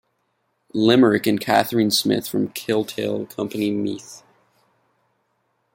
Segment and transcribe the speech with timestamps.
[0.73, 4.23] Limerick, and Catherine Smith from Kiltale, Company Meath.